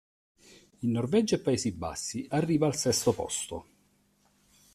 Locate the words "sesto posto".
2.75-3.65